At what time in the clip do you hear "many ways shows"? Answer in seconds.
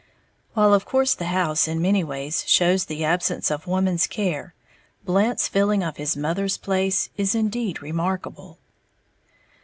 1.79-2.85